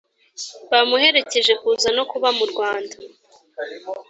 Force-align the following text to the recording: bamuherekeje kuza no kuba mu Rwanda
bamuherekeje 0.71 1.53
kuza 1.61 1.89
no 1.97 2.03
kuba 2.11 2.29
mu 2.37 2.45
Rwanda 2.51 2.95